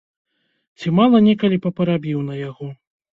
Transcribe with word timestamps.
Ці 0.79 0.93
мала 0.99 1.17
некалі 1.27 1.59
папарабіў 1.65 2.19
на 2.31 2.39
яго? 2.49 2.71